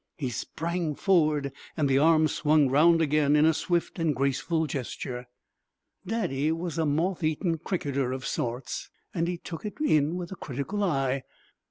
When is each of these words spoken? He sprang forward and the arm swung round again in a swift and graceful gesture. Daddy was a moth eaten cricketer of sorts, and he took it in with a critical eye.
He 0.17 0.31
sprang 0.31 0.95
forward 0.95 1.51
and 1.77 1.87
the 1.87 1.99
arm 1.99 2.27
swung 2.27 2.69
round 2.71 3.03
again 3.03 3.35
in 3.35 3.45
a 3.45 3.53
swift 3.53 3.99
and 3.99 4.15
graceful 4.15 4.65
gesture. 4.65 5.27
Daddy 6.07 6.51
was 6.51 6.79
a 6.79 6.87
moth 6.87 7.23
eaten 7.23 7.59
cricketer 7.59 8.11
of 8.11 8.25
sorts, 8.25 8.89
and 9.13 9.27
he 9.27 9.37
took 9.37 9.63
it 9.63 9.79
in 9.79 10.15
with 10.15 10.31
a 10.31 10.35
critical 10.35 10.83
eye. 10.83 11.21